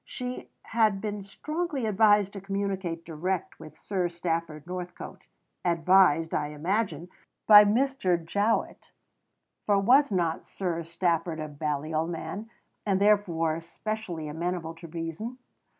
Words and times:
She 0.03 0.49
had 0.63 0.99
been 0.99 1.21
"strongly 1.21 1.85
advised 1.85 2.33
to 2.33 2.41
communicate 2.41 3.05
direct 3.05 3.59
with 3.59 3.77
Sir 3.77 4.09
Stafford 4.09 4.65
Northcote"; 4.65 5.27
advised, 5.63 6.33
I 6.33 6.47
imagine, 6.47 7.07
by 7.45 7.65
Mr. 7.65 8.17
Jowett 8.25 8.89
(for 9.67 9.77
was 9.77 10.11
not 10.11 10.47
Sir 10.47 10.81
Stafford 10.81 11.39
a 11.39 11.47
Balliol 11.47 12.07
man, 12.07 12.49
and 12.83 12.99
therefore 12.99 13.59
specially 13.61 14.27
amenable 14.27 14.73
to 14.73 14.87
reason?) 14.87 15.37